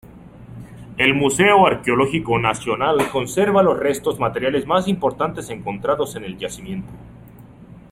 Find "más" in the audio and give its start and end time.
4.65-4.87